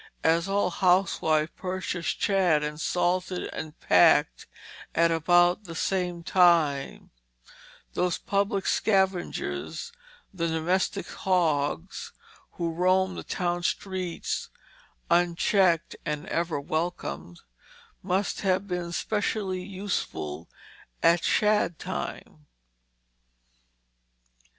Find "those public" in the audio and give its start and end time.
7.93-8.65